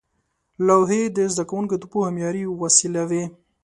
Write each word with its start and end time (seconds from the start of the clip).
لوحې 0.67 1.01
د 1.15 1.17
زده 1.33 1.43
کوونکو 1.49 1.75
د 1.79 1.83
پوهې 1.91 2.09
معیاري 2.15 2.43
وسیله 2.61 3.03
وې. 3.09 3.23